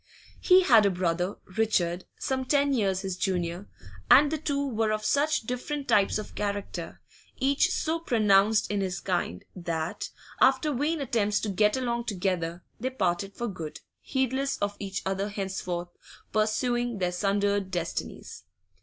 [0.39, 3.67] He had a brother, Richard, some ten years his junior,
[4.09, 6.99] and the two were of such different types of character,
[7.37, 10.09] each so pronounced in his kind, that,
[10.41, 15.29] after vain attempts to get along together, they parted for good, heedless of each other
[15.29, 15.89] henceforth,
[16.33, 18.45] pursuing their sundered destinies.